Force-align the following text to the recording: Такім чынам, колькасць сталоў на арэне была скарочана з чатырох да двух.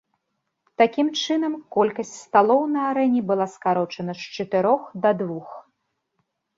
Такім 0.81 1.07
чынам, 1.23 1.53
колькасць 1.75 2.15
сталоў 2.23 2.61
на 2.79 2.89
арэне 2.95 3.21
была 3.31 3.45
скарочана 3.59 4.13
з 4.27 4.37
чатырох 4.41 4.93
да 5.07 5.11
двух. 5.25 5.49